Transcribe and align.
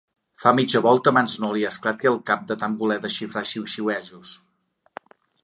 Fa 0.43 0.51
mitja 0.59 0.79
volta 0.85 1.11
abans 1.11 1.35
no 1.43 1.49
li 1.57 1.65
esclati 1.69 2.09
el 2.13 2.17
cap 2.31 2.49
de 2.53 2.57
tant 2.65 2.79
voler 2.81 2.99
desxifrar 3.05 3.45
xiuxiuejos. 3.53 4.35